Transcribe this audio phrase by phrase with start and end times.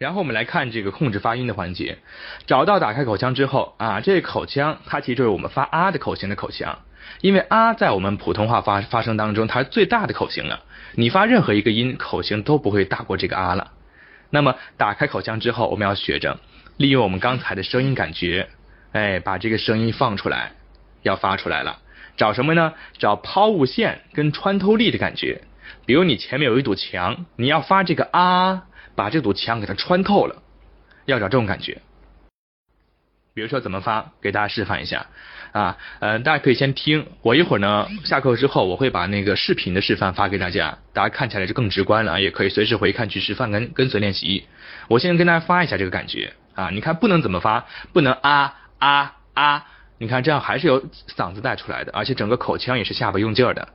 [0.00, 1.98] 然后我们来看这个控制发音的环节，
[2.46, 6.78] 找到打开口腔之后啊，这个口腔它其实就是我们发啊的口型的口腔，
[7.20, 10.60] 因为啊在我们普通话发发声当中它是最大的口型了，
[10.94, 13.72] 你发任何一个音口型都不会大过这个啊了。
[14.30, 16.40] 那么打开口腔之后，我们要学着
[16.78, 18.48] 利用我们刚才的声音感觉，
[18.92, 20.52] 哎，把这个声音放出来，
[21.02, 21.78] 要发出来了。
[22.16, 22.72] 找什么呢？
[22.96, 25.42] 找抛物线跟穿透力的感觉。
[25.84, 28.64] 比如你前面有一堵墙，你要发这个啊。
[29.00, 30.42] 把这堵墙给它穿透了，
[31.06, 31.80] 要找这种感觉。
[33.32, 35.06] 比如说怎么发，给大家示范一下
[35.52, 44.46] 啊，呃，大家可以先听，我一会儿呢下课之后我会把那个视频的示范发给大家，大家看起来就更直观了，也可以随时回看去示范跟跟随练习。
[44.88, 49.64] 我先跟大家发一下这个感觉啊，你看不能怎么发，不能啊啊啊，
[49.96, 50.82] 你看这样还是有
[51.16, 53.66] 嗓子带出来的，而且整个口腔也是下巴用劲儿的。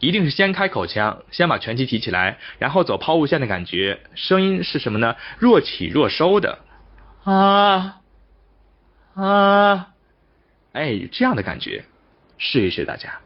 [0.00, 5.16] 一定是先开口腔，先把拳击提起来，然后走抛物线的感觉，声音是什么呢？
[5.38, 6.58] 若起若收的，
[7.24, 8.00] 啊
[9.14, 9.88] 啊，
[10.72, 11.84] 哎，这样的感觉，
[12.38, 13.20] 试一试大家。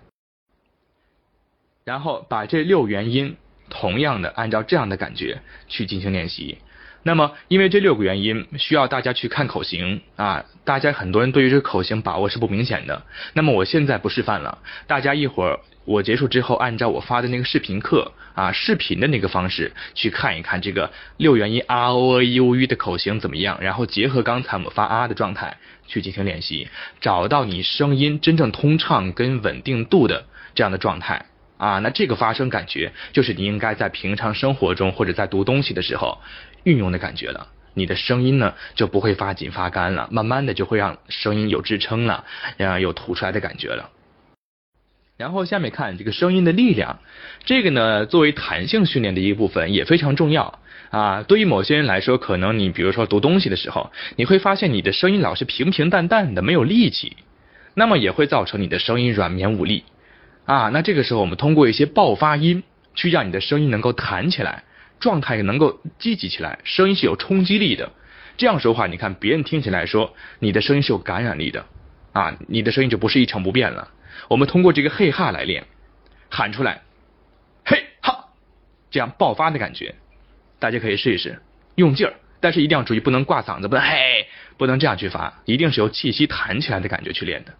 [1.84, 3.36] 然后把这六元音
[3.70, 6.58] 同样的按照这样的感觉去进行练习。
[7.06, 13.00] 那么，因为这六个元音需要大家去看口型啊，大家很多人对于这个口型把握是不明显的。
[13.32, 26.66] 那么我现在不示范了，大家一会儿我结束之后，按照我发的那个视频课啊，视频的那个方式去看一看这个六元音 r o a u u 的口型怎么样，然后结合刚才我们发啊的状态去进行练习，
[27.00, 30.24] 找到你声音真正通畅跟稳定度的
[30.56, 31.26] 这样的状态。
[31.58, 36.18] 啊，那这个发声感觉就是你应该在平常生活中或者在读东西的时候
[36.64, 37.48] 运用的感觉了。
[37.74, 42.24] 你的声音呢就不会发紧发干了，慢慢的就会让声音有支撑了，
[42.56, 43.90] 然后，有吐出来的感觉了。
[45.18, 47.00] 然后下面看这个声音的力量，
[47.44, 50.58] 这个呢作为弹性训练的一部分也非常重要
[50.90, 51.22] 啊。
[51.22, 57.16] 对于某些人来说，可能你比如说读东西的时候，你会发现你的声音老是平平淡淡的，没有力气，
[57.74, 59.84] 那么也会造成你的声音软绵无力。
[60.46, 62.62] 啊，那这个时候我们通过一些爆发音，
[62.94, 64.62] 去让你的声音能够弹起来，
[65.00, 67.90] 状态也能够积极起来，声音是有冲击力的。
[68.36, 71.66] 这样说话，你看别人听起来说你的声音是有感染力的，
[72.12, 73.88] 啊，你的声音就不是一成不变了。
[74.28, 75.64] 我们通过这个嘿哈来练，
[76.30, 76.82] 喊出来，
[77.64, 78.26] 嘿哈，
[78.90, 79.96] 这样爆发的感觉，
[80.60, 81.40] 大家可以试一试，
[81.74, 87.54] 用劲儿，但是一定要注意不能挂嗓子，不能嘿，不能这样去发，一定是由气息弹起来的感觉去练的，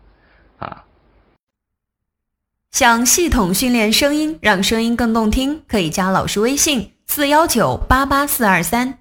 [0.64, 0.84] 啊。
[2.78, 8.98] 想系统训练声音，让声音更动听，可以加老师微信：四幺九八八四二三。